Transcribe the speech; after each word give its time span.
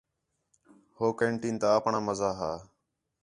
ہو 0.97 1.05
کینٹین 1.17 1.55
تا 1.61 1.67
آپݨاں 1.77 2.03
مزہ 2.09 2.29
ہا 2.39 2.51